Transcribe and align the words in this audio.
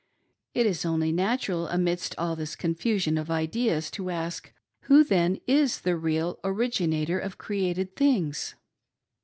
It 0.55 0.65
is 0.65 0.83
only 0.83 1.11
natural, 1.11 1.67
amidst 1.67 2.15
all 2.17 2.35
this 2.35 2.55
confusion 2.55 3.19
of 3.19 3.29
ideas, 3.29 3.91
to 3.91 4.09
ask. 4.09 4.51
Who 4.85 5.03
then 5.03 5.39
is 5.45 5.81
the 5.81 5.95
real 5.95 6.39
Originator 6.43 7.19
of 7.19 7.37
created 7.37 7.95
things 7.95 8.55